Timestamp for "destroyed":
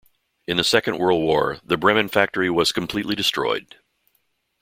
3.13-3.75